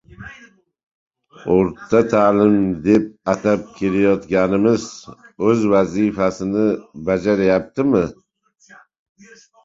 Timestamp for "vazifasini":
5.73-6.65